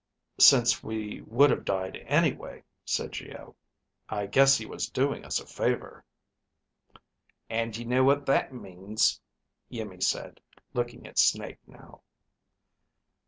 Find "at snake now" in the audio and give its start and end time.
11.05-12.01